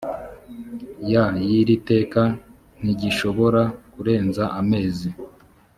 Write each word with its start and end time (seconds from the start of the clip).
ya 1.11 1.25
y 1.47 1.51
iri 1.59 1.75
teka 1.89 2.21
ntigishobora 2.81 3.61
kurenza 3.91 4.43
amezi 4.59 5.09